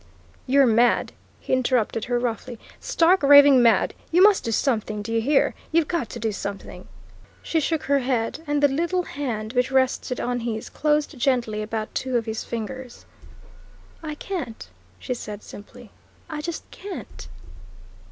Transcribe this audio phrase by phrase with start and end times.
[0.47, 3.93] "You're mad!" he interrupted her roughly "Stark, raving mad!
[4.11, 5.53] You must do something, do you hear?
[5.71, 6.87] You've got to do something."
[7.43, 11.93] She shook her head, and the little hand which rested on his closed gently about
[11.93, 13.05] two of his fingers.
[14.01, 14.67] "I can't,"
[14.97, 15.91] she said simply.
[16.27, 17.27] "I just can't."